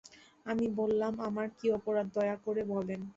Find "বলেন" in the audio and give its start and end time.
2.73-3.01